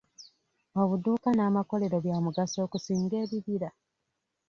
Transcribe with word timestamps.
Obuduuka 0.81 1.29
n'amakolero 1.33 1.97
bya 2.05 2.17
mugaso 2.25 2.57
okusinga 2.65 3.15
ebibira? 3.23 3.69